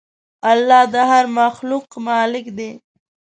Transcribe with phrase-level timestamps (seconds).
[0.51, 2.71] الله د هر مخلوق مالک دی.